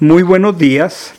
Muy 0.00 0.22
buenos 0.22 0.56
días. 0.56 1.12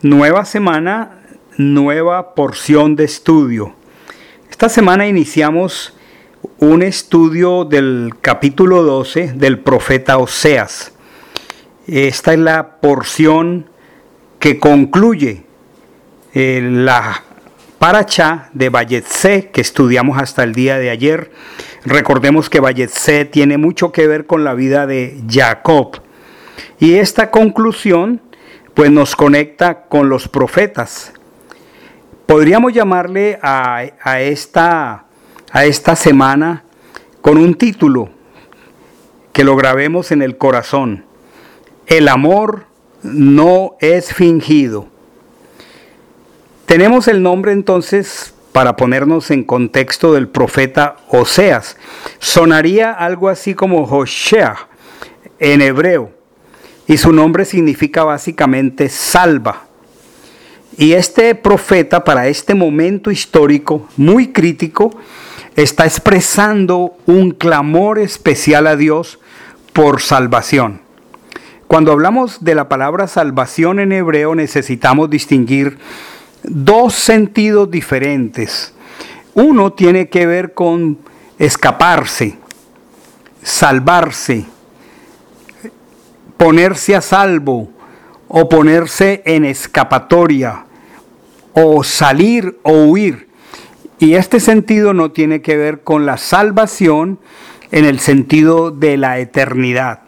Nueva 0.00 0.46
semana, 0.46 1.18
nueva 1.58 2.34
porción 2.34 2.96
de 2.96 3.04
estudio. 3.04 3.74
Esta 4.50 4.70
semana 4.70 5.06
iniciamos 5.06 5.94
un 6.58 6.82
estudio 6.82 7.66
del 7.66 8.14
capítulo 8.22 8.82
12 8.82 9.34
del 9.34 9.58
profeta 9.58 10.16
Oseas. 10.16 10.92
Esta 11.86 12.32
es 12.32 12.38
la 12.38 12.80
porción 12.80 13.68
que 14.38 14.58
concluye 14.58 15.44
eh, 16.32 16.62
la 16.62 17.24
paracha 17.78 18.48
de 18.54 18.70
Valletse 18.70 19.50
que 19.52 19.60
estudiamos 19.60 20.16
hasta 20.16 20.44
el 20.44 20.54
día 20.54 20.78
de 20.78 20.88
ayer. 20.88 21.30
Recordemos 21.84 22.48
que 22.48 22.60
Valletse 22.60 23.26
tiene 23.26 23.58
mucho 23.58 23.92
que 23.92 24.06
ver 24.06 24.24
con 24.24 24.44
la 24.44 24.54
vida 24.54 24.86
de 24.86 25.20
Jacob 25.28 26.07
y 26.78 26.94
esta 26.94 27.30
conclusión 27.30 28.20
pues 28.74 28.90
nos 28.92 29.16
conecta 29.16 29.86
con 29.88 30.08
los 30.08 30.28
profetas. 30.28 31.12
Podríamos 32.26 32.72
llamarle 32.72 33.38
a, 33.42 34.20
esta, 34.20 35.06
a 35.50 35.64
esta 35.64 35.96
semana 35.96 36.62
con 37.20 37.38
un 37.38 37.56
título 37.56 38.10
que 39.32 39.42
lo 39.42 39.56
grabemos 39.56 40.12
en 40.12 40.22
el 40.22 40.36
corazón. 40.36 41.04
El 41.86 42.06
amor 42.06 42.66
no 43.02 43.76
es 43.80 44.14
fingido. 44.14 44.86
Tenemos 46.66 47.08
el 47.08 47.22
nombre 47.22 47.50
entonces 47.50 48.34
para 48.52 48.76
ponernos 48.76 49.30
en 49.30 49.42
contexto 49.42 50.12
del 50.12 50.28
profeta 50.28 50.98
Oseas. 51.08 51.76
Sonaría 52.20 52.92
algo 52.92 53.28
así 53.28 53.54
como 53.54 53.84
Hoshea 53.84 54.68
en 55.40 55.62
hebreo 55.62 56.17
y 56.88 56.96
su 56.96 57.12
nombre 57.12 57.44
significa 57.44 58.02
básicamente 58.02 58.88
salva. 58.88 59.66
Y 60.76 60.94
este 60.94 61.34
profeta 61.34 62.02
para 62.02 62.28
este 62.28 62.54
momento 62.54 63.10
histórico 63.10 63.86
muy 63.96 64.32
crítico 64.32 64.90
está 65.54 65.84
expresando 65.84 66.96
un 67.04 67.32
clamor 67.32 67.98
especial 67.98 68.66
a 68.66 68.76
Dios 68.76 69.18
por 69.72 70.00
salvación. 70.00 70.80
Cuando 71.66 71.92
hablamos 71.92 72.42
de 72.42 72.54
la 72.54 72.68
palabra 72.68 73.06
salvación 73.06 73.80
en 73.80 73.92
hebreo 73.92 74.34
necesitamos 74.34 75.10
distinguir 75.10 75.78
dos 76.42 76.94
sentidos 76.94 77.70
diferentes. 77.70 78.72
Uno 79.34 79.74
tiene 79.74 80.08
que 80.08 80.26
ver 80.26 80.54
con 80.54 80.98
escaparse, 81.38 82.38
salvarse, 83.42 84.46
ponerse 86.38 86.96
a 86.96 87.02
salvo 87.02 87.68
o 88.28 88.48
ponerse 88.48 89.22
en 89.26 89.44
escapatoria 89.44 90.64
o 91.52 91.84
salir 91.84 92.58
o 92.62 92.84
huir. 92.84 93.28
Y 93.98 94.14
este 94.14 94.40
sentido 94.40 94.94
no 94.94 95.10
tiene 95.10 95.42
que 95.42 95.56
ver 95.56 95.80
con 95.82 96.06
la 96.06 96.16
salvación 96.16 97.18
en 97.72 97.84
el 97.84 97.98
sentido 97.98 98.70
de 98.70 98.96
la 98.96 99.18
eternidad. 99.18 100.00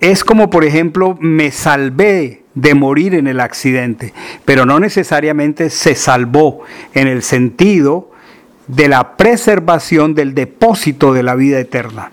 Es 0.00 0.24
como, 0.24 0.48
por 0.48 0.64
ejemplo, 0.64 1.16
me 1.20 1.50
salvé 1.50 2.44
de 2.54 2.74
morir 2.74 3.14
en 3.14 3.26
el 3.26 3.40
accidente, 3.40 4.14
pero 4.44 4.64
no 4.64 4.80
necesariamente 4.80 5.70
se 5.70 5.94
salvó 5.94 6.62
en 6.94 7.06
el 7.06 7.22
sentido 7.22 8.10
de 8.66 8.88
la 8.88 9.16
preservación 9.16 10.14
del 10.14 10.34
depósito 10.34 11.12
de 11.12 11.22
la 11.22 11.34
vida 11.34 11.58
eterna. 11.58 12.12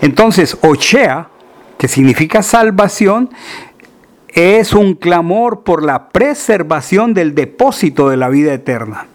Entonces, 0.00 0.56
Ochea 0.62 1.28
que 1.82 1.88
significa 1.88 2.44
salvación, 2.44 3.30
es 4.28 4.72
un 4.72 4.94
clamor 4.94 5.64
por 5.64 5.82
la 5.82 6.10
preservación 6.10 7.12
del 7.12 7.34
depósito 7.34 8.08
de 8.08 8.16
la 8.16 8.28
vida 8.28 8.54
eterna. 8.54 9.06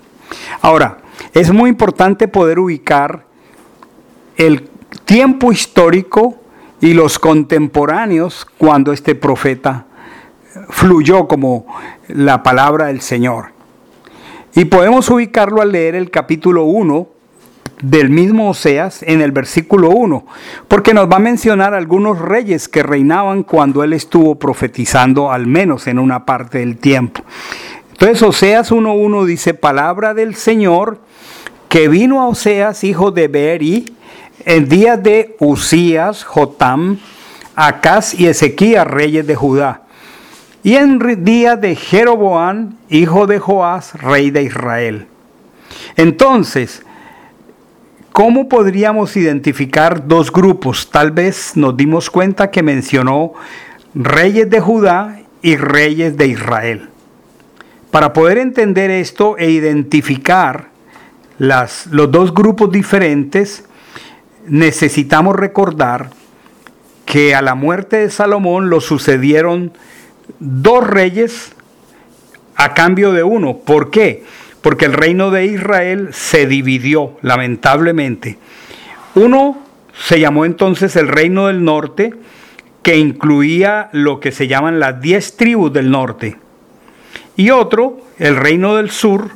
Ahora, 0.62 0.98
es 1.34 1.54
muy 1.54 1.70
importante 1.70 2.28
poder 2.28 2.60
ubicar 2.60 3.24
el 4.36 4.68
tiempo 5.06 5.54
histórico 5.54 6.36
y 6.82 6.94
los 6.94 7.20
contemporáneos 7.20 8.46
cuando 8.58 8.92
este 8.92 9.16
profeta 9.16 9.86
fluyó 10.68 11.26
como 11.26 11.68
la 12.10 12.44
palabra 12.44 12.88
del 12.88 13.00
Señor. 13.00 13.54
Y 14.56 14.66
podemos 14.66 15.10
ubicarlo 15.10 15.62
al 15.62 15.72
leer 15.72 15.96
el 15.96 16.12
capítulo 16.12 16.66
1 16.66 17.08
del 17.82 18.10
mismo 18.10 18.50
Oseas 18.50 19.04
en 19.04 19.22
el 19.22 19.32
versículo 19.32 19.90
1, 19.90 20.26
porque 20.68 20.94
nos 20.94 21.10
va 21.10 21.18
a 21.18 21.20
mencionar 21.20 21.74
algunos 21.74 22.20
reyes 22.20 22.68
que 22.68 22.84
reinaban 22.84 23.44
cuando 23.44 23.84
él 23.84 23.94
estuvo 23.94 24.36
profetizando, 24.36 25.32
al 25.32 25.46
menos 25.46 25.88
en 25.88 26.00
una 26.00 26.26
parte 26.26 26.60
del 26.60 26.78
tiempo. 26.78 27.22
Entonces 27.92 28.22
Oseas 28.24 28.72
1.1 28.72 29.26
dice, 29.26 29.54
palabra 29.54 30.14
del 30.14 30.36
Señor 30.36 31.00
que 31.70 31.88
vino 31.88 32.22
a 32.22 32.28
Oseas, 32.28 32.84
hijo 32.84 33.12
de 33.12 33.28
Beri, 33.28 33.86
en 34.46 34.70
días 34.70 35.02
de 35.02 35.36
Usías, 35.40 36.24
Jotam, 36.24 37.00
Acaz 37.56 38.14
y 38.14 38.28
Ezequías, 38.28 38.88
reyes 38.88 39.28
de 39.28 39.36
Judá. 39.36 39.82
Y 40.64 40.76
en 40.76 41.24
día 41.24 41.56
de 41.56 41.76
Jeroboán, 41.76 42.78
hijo 42.90 43.28
de 43.28 43.40
Joás, 43.40 43.94
rey 44.02 44.32
de 44.32 44.44
Israel. 44.44 45.08
Entonces, 45.96 46.84
¿Cómo 48.18 48.50
podríamos 48.50 49.16
identificar 49.16 50.08
dos 50.08 50.32
grupos? 50.32 50.90
Tal 50.90 51.12
vez 51.12 51.56
nos 51.56 51.78
dimos 51.78 52.10
cuenta 52.10 52.50
que 52.50 52.64
mencionó 52.64 53.34
reyes 53.94 54.50
de 54.50 54.60
Judá 54.60 55.20
y 55.44 55.56
reyes 55.56 56.18
de 56.18 56.26
Israel. 56.26 56.90
Para 57.92 58.14
poder 58.14 58.40
entender 58.40 58.90
esto 58.90 59.38
e 59.38 59.52
identificar 59.52 60.70
los 61.38 62.12
dos 62.12 62.34
grupos 62.34 62.72
diferentes, 62.72 63.66
necesitamos 64.48 65.36
recordar 65.36 66.10
que 67.06 67.36
a 67.36 67.44
la 67.44 67.54
muerte 67.54 67.98
de 67.98 68.10
Salomón 68.10 68.72
lo 68.72 68.82
sucedieron 68.82 69.74
dos 70.40 70.88
reyes 70.88 71.52
a 72.56 72.74
cambio 72.74 73.14
de 73.14 73.22
uno. 73.22 73.60
¿Por 73.60 73.92
qué? 73.92 74.26
Porque 74.68 74.84
el 74.84 74.92
reino 74.92 75.32
de 75.32 75.46
Israel 75.46 76.10
se 76.12 76.46
dividió, 76.46 77.18
lamentablemente. 77.22 78.38
Uno 79.16 79.60
se 79.98 80.20
llamó 80.20 80.44
entonces 80.44 80.98
el 80.98 81.08
reino 81.08 81.48
del 81.48 81.64
norte, 81.64 82.14
que 82.84 82.98
incluía 82.98 83.88
lo 83.94 84.20
que 84.20 84.34
se 84.34 84.50
llaman 84.50 84.82
las 84.82 85.00
diez 85.00 85.38
tribus 85.38 85.72
del 85.72 85.90
norte. 85.90 86.36
Y 87.38 87.52
otro, 87.52 88.00
el 88.20 88.36
reino 88.36 88.76
del 88.76 88.92
sur, 88.92 89.30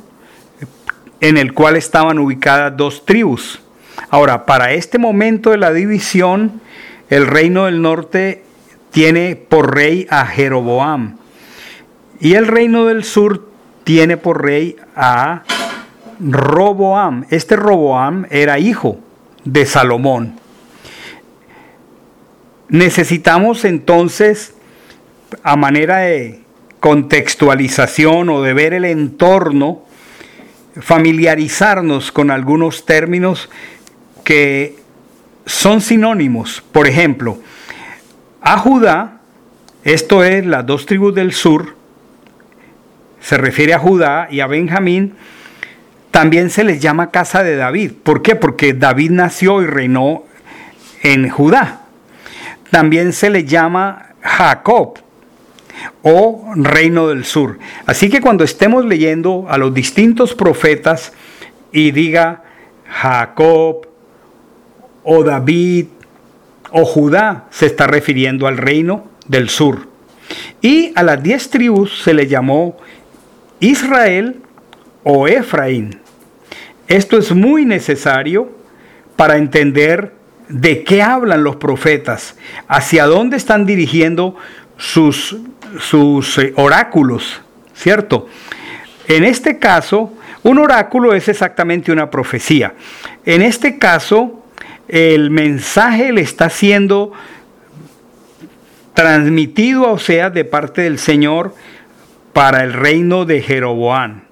en 1.22 1.38
el 1.38 1.54
cual 1.54 1.76
estaban 1.76 2.18
ubicadas 2.18 2.76
dos 2.76 3.06
tribus. 3.06 3.62
Ahora, 4.10 4.44
para 4.44 4.74
este 4.74 4.98
momento 4.98 5.48
de 5.48 5.56
la 5.56 5.72
división, 5.72 6.60
el 7.08 7.26
reino 7.26 7.64
del 7.64 7.80
norte 7.80 8.44
tiene 8.90 9.36
por 9.36 9.74
rey 9.74 10.06
a 10.10 10.26
Jeroboam. 10.26 11.16
Y 12.20 12.34
el 12.34 12.48
reino 12.48 12.84
del 12.84 13.02
sur 13.02 13.50
tiene 13.84 14.16
por 14.16 14.42
rey 14.42 14.76
a 14.96 15.42
Roboam. 16.20 17.26
Este 17.30 17.56
Roboam 17.56 18.26
era 18.30 18.58
hijo 18.58 18.98
de 19.44 19.66
Salomón. 19.66 20.38
Necesitamos 22.68 23.64
entonces, 23.64 24.54
a 25.42 25.56
manera 25.56 25.98
de 25.98 26.40
contextualización 26.80 28.28
o 28.30 28.42
de 28.42 28.54
ver 28.54 28.74
el 28.74 28.84
entorno, 28.84 29.84
familiarizarnos 30.80 32.12
con 32.12 32.30
algunos 32.30 32.86
términos 32.86 33.50
que 34.24 34.76
son 35.44 35.80
sinónimos. 35.80 36.62
Por 36.72 36.86
ejemplo, 36.86 37.38
a 38.40 38.58
Judá, 38.58 39.20
esto 39.84 40.24
es 40.24 40.46
las 40.46 40.64
dos 40.64 40.86
tribus 40.86 41.14
del 41.14 41.32
sur, 41.32 41.76
se 43.22 43.38
refiere 43.38 43.72
a 43.72 43.78
Judá 43.78 44.28
y 44.30 44.40
a 44.40 44.46
Benjamín, 44.46 45.14
también 46.10 46.50
se 46.50 46.64
les 46.64 46.80
llama 46.80 47.10
casa 47.10 47.42
de 47.42 47.56
David. 47.56 47.92
¿Por 48.02 48.20
qué? 48.20 48.34
Porque 48.36 48.74
David 48.74 49.12
nació 49.12 49.62
y 49.62 49.66
reinó 49.66 50.24
en 51.02 51.30
Judá. 51.30 51.82
También 52.70 53.12
se 53.12 53.30
le 53.30 53.44
llama 53.44 54.10
Jacob 54.20 54.98
o 56.02 56.52
reino 56.56 57.08
del 57.08 57.24
sur. 57.24 57.58
Así 57.86 58.10
que 58.10 58.20
cuando 58.20 58.44
estemos 58.44 58.84
leyendo 58.84 59.46
a 59.48 59.56
los 59.56 59.72
distintos 59.72 60.34
profetas 60.34 61.12
y 61.70 61.92
diga 61.92 62.42
Jacob 62.88 63.86
o 65.04 65.24
David 65.24 65.86
o 66.72 66.84
Judá, 66.84 67.46
se 67.50 67.66
está 67.66 67.86
refiriendo 67.86 68.46
al 68.46 68.58
reino 68.58 69.06
del 69.28 69.48
sur. 69.48 69.86
Y 70.60 70.92
a 70.94 71.02
las 71.02 71.22
diez 71.22 71.50
tribus 71.50 72.02
se 72.02 72.14
le 72.14 72.26
llamó 72.26 72.76
Israel 73.62 74.42
o 75.04 75.28
Efraín. 75.28 76.00
Esto 76.88 77.16
es 77.16 77.32
muy 77.32 77.64
necesario 77.64 78.50
para 79.14 79.36
entender 79.36 80.14
de 80.48 80.82
qué 80.82 81.00
hablan 81.00 81.44
los 81.44 81.56
profetas, 81.56 82.36
hacia 82.66 83.06
dónde 83.06 83.36
están 83.36 83.64
dirigiendo 83.64 84.36
sus, 84.76 85.36
sus 85.78 86.38
eh, 86.38 86.52
oráculos, 86.56 87.40
¿cierto? 87.72 88.26
En 89.06 89.22
este 89.22 89.58
caso, 89.60 90.12
un 90.42 90.58
oráculo 90.58 91.14
es 91.14 91.28
exactamente 91.28 91.92
una 91.92 92.10
profecía. 92.10 92.74
En 93.24 93.42
este 93.42 93.78
caso, 93.78 94.44
el 94.88 95.30
mensaje 95.30 96.12
le 96.12 96.22
está 96.22 96.50
siendo 96.50 97.12
transmitido 98.92 99.86
a 99.86 99.92
Oseas 99.92 100.34
de 100.34 100.44
parte 100.44 100.82
del 100.82 100.98
Señor 100.98 101.54
para 102.32 102.64
el 102.64 102.72
reino 102.72 103.24
de 103.24 103.42
Jeroboán. 103.42 104.24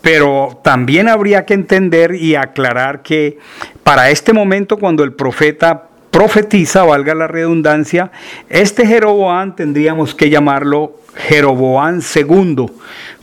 Pero 0.00 0.60
también 0.62 1.08
habría 1.08 1.44
que 1.44 1.54
entender 1.54 2.14
y 2.14 2.34
aclarar 2.34 3.02
que 3.02 3.38
para 3.82 4.10
este 4.10 4.32
momento 4.32 4.76
cuando 4.76 5.02
el 5.04 5.12
profeta 5.12 5.88
profetiza, 6.10 6.84
valga 6.84 7.14
la 7.14 7.26
redundancia, 7.26 8.10
este 8.48 8.86
Jeroboán 8.86 9.54
tendríamos 9.56 10.14
que 10.14 10.30
llamarlo 10.30 10.96
Jeroboán 11.14 12.00
II. 12.14 12.66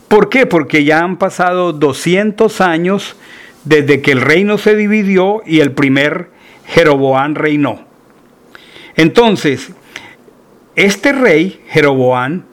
¿Por 0.08 0.28
qué? 0.28 0.46
Porque 0.46 0.84
ya 0.84 1.00
han 1.00 1.16
pasado 1.16 1.72
200 1.72 2.60
años 2.60 3.16
desde 3.64 4.00
que 4.00 4.12
el 4.12 4.20
reino 4.20 4.58
se 4.58 4.76
dividió 4.76 5.42
y 5.44 5.60
el 5.60 5.72
primer 5.72 6.30
Jeroboán 6.66 7.34
reinó. 7.34 7.80
Entonces, 8.94 9.72
este 10.76 11.12
rey, 11.12 11.60
Jeroboán, 11.68 12.44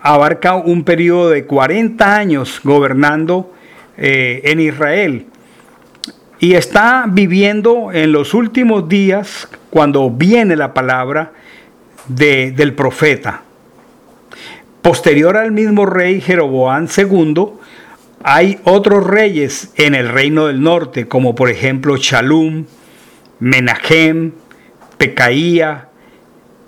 abarca 0.00 0.54
un 0.54 0.84
periodo 0.84 1.30
de 1.30 1.44
40 1.44 2.16
años 2.16 2.60
gobernando 2.62 3.52
eh, 3.96 4.42
en 4.44 4.60
Israel 4.60 5.26
y 6.40 6.54
está 6.54 7.06
viviendo 7.08 7.90
en 7.92 8.12
los 8.12 8.34
últimos 8.34 8.88
días 8.88 9.48
cuando 9.70 10.10
viene 10.10 10.56
la 10.56 10.72
palabra 10.72 11.32
del 12.06 12.74
profeta. 12.74 13.42
Posterior 14.82 15.36
al 15.36 15.52
mismo 15.52 15.84
rey 15.84 16.20
Jeroboán 16.20 16.88
II, 16.96 17.44
hay 18.22 18.58
otros 18.64 19.06
reyes 19.06 19.72
en 19.76 19.94
el 19.94 20.08
reino 20.08 20.46
del 20.46 20.62
norte, 20.62 21.08
como 21.08 21.34
por 21.34 21.50
ejemplo 21.50 21.96
Shalum, 21.96 22.66
Menahem, 23.40 24.32
Pecaía 24.96 25.88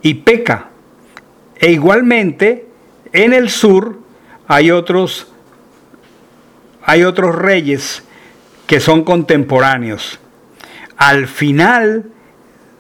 y 0.03 0.15
Peca. 0.15 0.69
E 1.57 1.73
igualmente 1.73 2.67
en 3.13 3.33
el 3.33 3.51
sur 3.51 3.99
hay 4.47 4.71
otros, 4.71 5.33
hay 6.83 7.05
otros 7.05 7.35
reyes 7.35 8.03
que 8.67 8.81
son 8.81 9.05
contemporáneos. 9.05 10.19
Al 10.97 11.27
final 11.27 12.07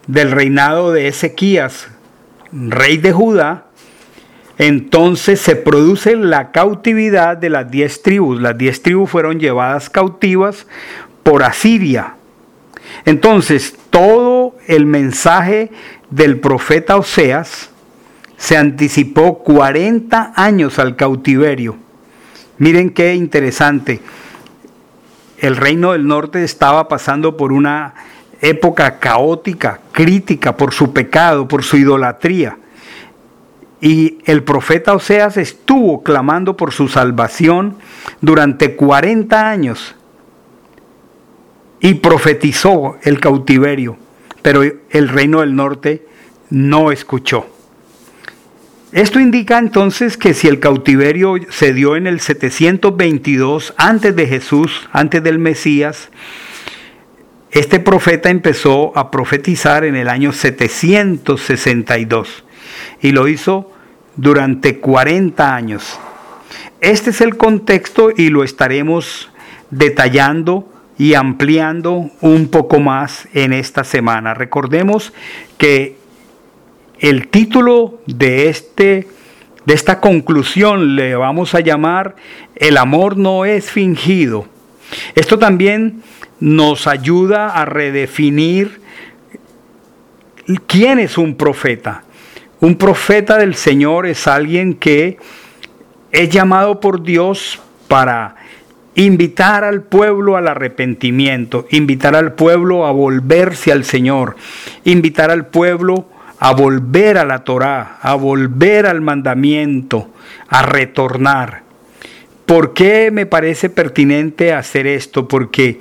del 0.06 0.30
reinado 0.30 0.92
de 0.92 1.08
Ezequías, 1.08 1.88
rey 2.52 2.96
de 2.96 3.12
Judá, 3.12 3.66
entonces 4.58 5.40
se 5.40 5.56
produce 5.56 6.16
la 6.16 6.50
cautividad 6.52 7.36
de 7.36 7.50
las 7.50 7.70
diez 7.70 8.02
tribus. 8.02 8.40
Las 8.40 8.58
diez 8.58 8.82
tribus 8.82 9.10
fueron 9.10 9.40
llevadas 9.40 9.88
cautivas 9.88 10.66
por 11.22 11.42
Asiria. 11.42 12.16
Entonces, 13.04 13.76
todo 13.90 14.56
el 14.66 14.84
mensaje 14.84 15.70
del 16.10 16.40
profeta 16.40 16.96
Oseas 16.96 17.70
se 18.40 18.56
anticipó 18.56 19.38
40 19.40 20.32
años 20.34 20.78
al 20.78 20.96
cautiverio. 20.96 21.76
Miren 22.56 22.88
qué 22.88 23.14
interesante 23.14 24.00
el 25.36 25.56
reino 25.56 25.92
del 25.92 26.06
norte 26.06 26.42
estaba 26.42 26.88
pasando 26.88 27.36
por 27.36 27.52
una 27.52 27.94
época 28.40 28.98
caótica, 28.98 29.80
crítica, 29.92 30.56
por 30.56 30.72
su 30.72 30.94
pecado, 30.94 31.46
por 31.48 31.62
su 31.62 31.76
idolatría. 31.76 32.56
Y 33.82 34.18
el 34.24 34.42
profeta 34.42 34.94
Oseas 34.94 35.36
estuvo 35.36 36.02
clamando 36.02 36.56
por 36.56 36.72
su 36.72 36.88
salvación 36.88 37.76
durante 38.22 38.74
40 38.74 39.50
años 39.50 39.94
y 41.78 41.94
profetizó 41.94 42.96
el 43.02 43.20
cautiverio, 43.20 43.98
pero 44.40 44.62
el 44.62 45.08
reino 45.08 45.40
del 45.40 45.54
norte 45.54 46.06
no 46.48 46.90
escuchó. 46.90 47.59
Esto 48.92 49.20
indica 49.20 49.58
entonces 49.58 50.16
que 50.16 50.34
si 50.34 50.48
el 50.48 50.58
cautiverio 50.58 51.36
se 51.50 51.72
dio 51.72 51.94
en 51.94 52.08
el 52.08 52.18
722 52.18 53.72
antes 53.76 54.16
de 54.16 54.26
Jesús, 54.26 54.88
antes 54.90 55.22
del 55.22 55.38
Mesías, 55.38 56.08
este 57.52 57.78
profeta 57.78 58.30
empezó 58.30 58.96
a 58.98 59.12
profetizar 59.12 59.84
en 59.84 59.94
el 59.94 60.08
año 60.08 60.32
762 60.32 62.42
y 63.00 63.12
lo 63.12 63.28
hizo 63.28 63.70
durante 64.16 64.78
40 64.78 65.54
años. 65.54 66.00
Este 66.80 67.10
es 67.10 67.20
el 67.20 67.36
contexto 67.36 68.10
y 68.16 68.30
lo 68.30 68.42
estaremos 68.42 69.30
detallando 69.70 70.68
y 70.98 71.14
ampliando 71.14 72.10
un 72.20 72.48
poco 72.48 72.80
más 72.80 73.28
en 73.34 73.52
esta 73.52 73.84
semana. 73.84 74.34
Recordemos 74.34 75.12
que 75.58 75.99
el 77.00 77.28
título 77.28 77.98
de, 78.06 78.48
este, 78.48 79.08
de 79.64 79.74
esta 79.74 80.00
conclusión 80.00 80.94
le 80.96 81.16
vamos 81.16 81.54
a 81.54 81.60
llamar 81.60 82.14
El 82.54 82.76
amor 82.76 83.16
no 83.16 83.44
es 83.44 83.70
fingido. 83.70 84.46
Esto 85.14 85.38
también 85.38 86.02
nos 86.40 86.86
ayuda 86.86 87.48
a 87.48 87.64
redefinir 87.64 88.80
quién 90.66 90.98
es 90.98 91.16
un 91.16 91.36
profeta. 91.36 92.04
Un 92.60 92.76
profeta 92.76 93.38
del 93.38 93.54
Señor 93.54 94.06
es 94.06 94.26
alguien 94.26 94.74
que 94.74 95.16
es 96.12 96.28
llamado 96.28 96.80
por 96.80 97.02
Dios 97.02 97.60
para 97.88 98.36
invitar 98.94 99.64
al 99.64 99.82
pueblo 99.82 100.36
al 100.36 100.48
arrepentimiento, 100.48 101.66
invitar 101.70 102.14
al 102.14 102.34
pueblo 102.34 102.84
a 102.84 102.90
volverse 102.90 103.72
al 103.72 103.84
Señor, 103.84 104.36
invitar 104.84 105.30
al 105.30 105.46
pueblo 105.46 106.06
a 106.40 106.52
volver 106.52 107.18
a 107.18 107.24
la 107.26 107.44
Torá, 107.44 107.98
a 108.00 108.14
volver 108.14 108.86
al 108.86 109.02
mandamiento, 109.02 110.08
a 110.48 110.62
retornar. 110.62 111.62
¿Por 112.46 112.72
qué 112.72 113.10
me 113.10 113.26
parece 113.26 113.68
pertinente 113.68 114.54
hacer 114.54 114.86
esto? 114.86 115.28
Porque 115.28 115.80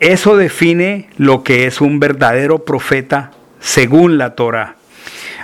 eso 0.00 0.38
define 0.38 1.10
lo 1.18 1.44
que 1.44 1.66
es 1.66 1.82
un 1.82 2.00
verdadero 2.00 2.64
profeta 2.64 3.32
según 3.60 4.16
la 4.16 4.34
Torá. 4.34 4.76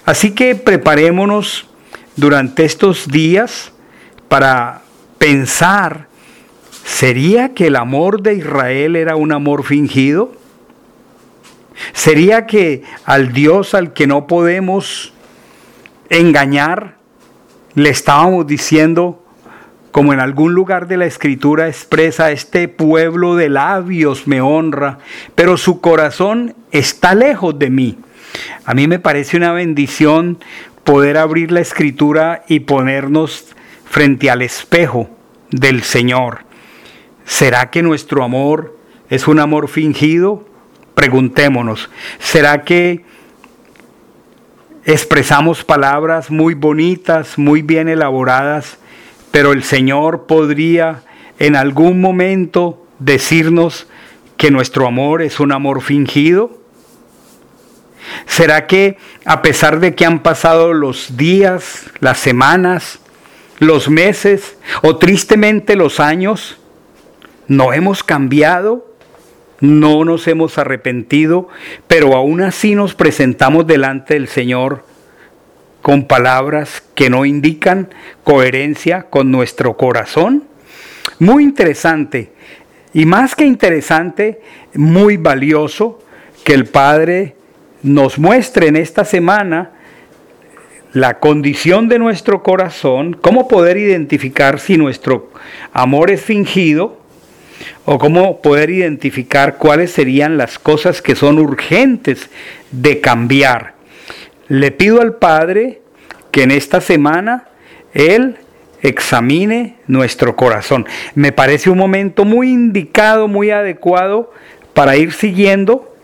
Así 0.07 0.31
que 0.31 0.55
preparémonos 0.55 1.69
durante 2.17 2.65
estos 2.65 3.09
días 3.09 3.73
para 4.29 4.81
pensar, 5.19 6.07
¿sería 6.83 7.53
que 7.53 7.67
el 7.67 7.77
amor 7.77 8.23
de 8.23 8.35
Israel 8.37 8.97
era 8.97 9.17
un 9.17 9.33
amor 9.33 9.65
fingido? 9.65 10.40
¿Sería 11.93 12.47
que 12.47 12.83
al 13.05 13.33
Dios 13.33 13.75
al 13.75 13.93
que 13.93 14.07
no 14.07 14.27
podemos 14.27 15.13
engañar, 16.09 16.97
le 17.75 17.91
estábamos 17.91 18.47
diciendo, 18.47 19.25
como 19.93 20.13
en 20.13 20.21
algún 20.21 20.55
lugar 20.55 20.87
de 20.87 20.97
la 20.97 21.07
escritura 21.07 21.69
expresa, 21.69 22.31
este 22.31 22.69
pueblo 22.69 23.37
de 23.37 23.49
labios 23.49 24.27
me 24.27 24.41
honra, 24.41 24.99
pero 25.35 25.57
su 25.57 25.81
corazón 25.81 26.55
está 26.71 27.15
lejos 27.15 27.59
de 27.59 27.71
mí? 27.71 27.99
A 28.65 28.75
mí 28.75 28.87
me 28.87 28.99
parece 28.99 29.37
una 29.37 29.53
bendición 29.53 30.39
poder 30.85 31.17
abrir 31.17 31.53
la 31.53 31.61
escritura 31.61 32.45
y 32.49 32.61
ponernos 32.61 33.47
frente 33.85 34.31
al 34.31 34.43
espejo 34.43 35.11
del 35.51 35.83
Señor. 35.83 36.45
¿Será 37.25 37.71
que 37.71 37.83
nuestro 37.83 38.25
amor 38.25 38.77
es 39.09 39.29
un 39.29 39.41
amor 39.41 39.69
fingido? 39.69 40.50
Preguntémonos, 40.95 41.91
¿será 42.19 42.65
que 42.65 43.05
expresamos 44.85 45.65
palabras 45.65 46.31
muy 46.31 46.55
bonitas, 46.55 47.39
muy 47.39 47.63
bien 47.63 47.89
elaboradas, 47.89 48.79
pero 49.31 49.53
el 49.53 49.63
Señor 49.63 50.27
podría 50.27 51.03
en 51.39 51.57
algún 51.57 52.01
momento 52.01 52.87
decirnos 52.99 53.87
que 54.37 54.51
nuestro 54.51 54.87
amor 54.87 55.23
es 55.23 55.41
un 55.41 55.53
amor 55.53 55.83
fingido? 55.83 56.59
¿Será 58.27 58.67
que 58.67 58.97
a 59.25 59.43
pesar 59.43 59.81
de 59.81 59.95
que 59.95 60.05
han 60.05 60.21
pasado 60.21 60.73
los 60.73 61.17
días, 61.17 61.91
las 62.01 62.19
semanas, 62.19 62.99
los 63.59 63.89
meses 63.89 64.57
o 64.83 64.97
tristemente 64.97 65.77
los 65.77 66.01
años, 66.01 66.59
no 67.47 67.73
hemos 67.73 68.03
cambiado? 68.03 68.90
No 69.61 70.05
nos 70.05 70.27
hemos 70.27 70.59
arrepentido, 70.59 71.49
pero 71.87 72.15
aún 72.17 72.41
así 72.41 72.75
nos 72.75 72.95
presentamos 72.95 73.67
delante 73.67 74.15
del 74.15 74.29
Señor 74.29 74.85
con 75.83 76.07
palabras 76.07 76.83
que 76.95 77.11
no 77.11 77.25
indican 77.25 77.89
coherencia 78.25 79.05
con 79.05 79.31
nuestro 79.31 79.77
corazón. 79.77 80.45
Muy 81.19 81.45
interesante 81.45 82.33
y 82.93 83.07
más 83.07 83.35
que 83.35 83.45
interesante, 83.45 84.41
muy 84.75 85.17
valioso 85.17 86.03
que 86.45 86.55
el 86.55 86.67
Padre 86.67 87.37
nos 87.83 88.19
muestre 88.19 88.69
en 88.69 88.77
esta 88.77 89.05
semana 89.05 89.73
la 90.93 91.21
condición 91.21 91.89
de 91.89 91.99
nuestro 91.99 92.43
corazón, 92.43 93.17
cómo 93.21 93.47
poder 93.47 93.77
identificar 93.77 94.59
si 94.59 94.77
nuestro 94.77 95.31
amor 95.73 96.11
es 96.11 96.21
fingido 96.21 97.00
o 97.85 97.99
cómo 97.99 98.41
poder 98.41 98.71
identificar 98.71 99.57
cuáles 99.57 99.93
serían 99.93 100.37
las 100.37 100.59
cosas 100.59 101.03
que 101.03 101.15
son 101.15 101.39
urgentes 101.39 102.31
de 102.71 103.01
cambiar. 103.01 103.75
Le 104.49 104.71
pido 104.71 105.01
al 105.01 105.15
Padre 105.15 105.81
que 106.31 106.43
en 106.43 106.51
esta 106.51 106.81
semana 106.81 107.49
Él 107.95 108.37
examine 108.83 109.77
nuestro 109.87 110.37
corazón. 110.37 110.87
Me 111.15 111.33
parece 111.33 111.71
un 111.71 111.79
momento 111.79 112.25
muy 112.25 112.51
indicado, 112.51 113.29
muy 113.29 113.51
adecuado 113.51 114.33
para 114.73 114.97
ir 114.97 115.13
siguiendo 115.13 115.95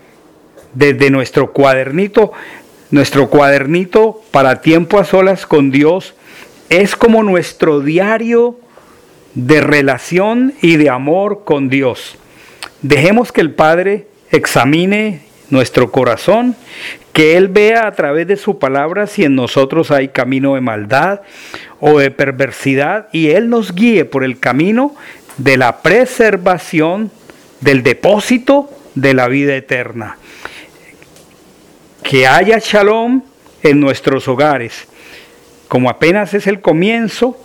desde 0.73 1.09
nuestro 1.09 1.53
cuadernito. 1.53 2.31
Nuestro 2.89 3.29
cuadernito 3.29 4.21
para 4.31 4.61
tiempo 4.61 4.99
a 4.99 5.03
solas 5.03 5.45
con 5.45 5.71
Dios 5.71 6.13
es 6.69 6.95
como 6.95 7.23
nuestro 7.23 7.81
diario 7.81 8.59
de 9.37 9.61
relación 9.61 10.55
y 10.63 10.77
de 10.77 10.89
amor 10.89 11.43
con 11.45 11.69
Dios. 11.69 12.17
Dejemos 12.81 13.31
que 13.31 13.41
el 13.41 13.51
Padre 13.51 14.07
examine 14.31 15.21
nuestro 15.51 15.91
corazón, 15.91 16.55
que 17.13 17.37
Él 17.37 17.47
vea 17.47 17.85
a 17.85 17.91
través 17.91 18.25
de 18.25 18.35
su 18.35 18.57
palabra 18.57 19.05
si 19.05 19.25
en 19.25 19.35
nosotros 19.35 19.91
hay 19.91 20.07
camino 20.07 20.55
de 20.55 20.61
maldad 20.61 21.21
o 21.79 21.99
de 21.99 22.09
perversidad 22.09 23.09
y 23.11 23.27
Él 23.27 23.47
nos 23.47 23.75
guíe 23.75 24.05
por 24.05 24.23
el 24.23 24.39
camino 24.39 24.95
de 25.37 25.55
la 25.57 25.83
preservación 25.83 27.11
del 27.61 27.83
depósito 27.83 28.71
de 28.95 29.13
la 29.13 29.27
vida 29.27 29.55
eterna. 29.55 30.17
Que 32.01 32.25
haya 32.25 32.57
shalom 32.57 33.21
en 33.61 33.79
nuestros 33.79 34.27
hogares. 34.27 34.87
Como 35.67 35.91
apenas 35.91 36.33
es 36.33 36.47
el 36.47 36.59
comienzo, 36.59 37.37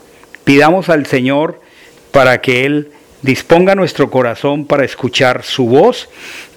pidamos 0.45 0.89
al 0.89 1.05
Señor 1.05 1.61
para 2.13 2.41
que 2.41 2.65
Él 2.65 2.93
disponga 3.23 3.75
nuestro 3.75 4.11
corazón 4.11 4.67
para 4.67 4.85
escuchar 4.85 5.43
su 5.43 5.67
voz, 5.67 6.09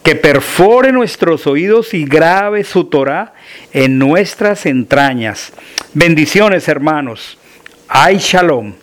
que 0.03 0.15
perfore 0.15 0.91
nuestros 0.91 1.47
oídos 1.47 1.93
y 1.93 2.05
grabe 2.05 2.63
su 2.63 2.85
Torah 2.85 3.33
en 3.73 3.97
nuestras 3.97 4.65
entrañas. 4.65 5.53
Bendiciones, 5.93 6.67
hermanos. 6.67 7.37
Ay, 7.87 8.17
shalom. 8.17 8.73